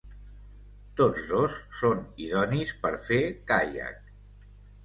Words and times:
Tots 1.01 1.27
dos 1.33 1.59
són 1.81 2.01
idonis 2.29 2.73
per 2.87 2.93
fer 3.11 3.21
caiac. 3.53 4.13